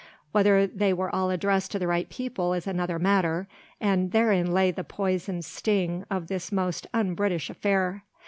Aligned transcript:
Whether 0.31 0.65
they 0.65 0.93
were 0.93 1.13
all 1.13 1.29
addressed 1.29 1.69
to 1.73 1.77
the 1.77 1.85
right 1.85 2.09
people 2.09 2.55
is 2.55 2.65
another 2.65 2.97
matter, 2.97 3.47
and 3.79 4.11
therein 4.11 4.51
lay 4.51 4.71
the 4.71 4.83
poisoned 4.83 5.45
sting 5.45 6.05
of 6.09 6.25
this 6.25 6.51
most 6.51 6.87
un 6.91 7.13
British 7.13 7.51
affair. 7.51 8.03